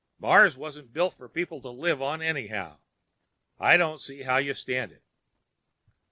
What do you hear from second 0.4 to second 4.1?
wasn't built for people to live on, anyhow. I don't